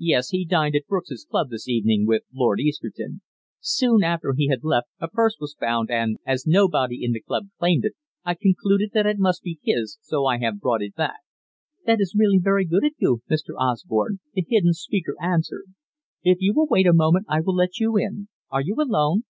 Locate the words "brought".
10.58-10.82